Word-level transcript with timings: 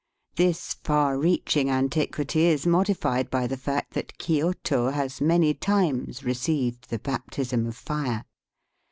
This 0.35 0.73
far 0.83 1.19
reaching 1.19 1.69
antiquity 1.69 2.45
is 2.45 2.65
modified 2.65 3.29
by 3.29 3.45
the 3.45 3.55
fact 3.55 3.93
that 3.93 4.17
Kioto 4.17 4.89
has 4.89 5.21
many 5.21 5.53
times 5.53 6.23
received 6.23 6.89
the 6.89 6.97
baptism 6.97 7.67
of 7.67 7.75
fire. 7.77 8.25